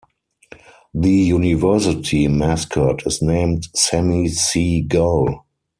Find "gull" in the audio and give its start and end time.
4.81-5.45